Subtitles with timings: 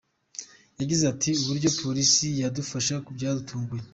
[0.79, 3.83] Yagize ati “Uburyo Polisi yadufashe byadutunguye.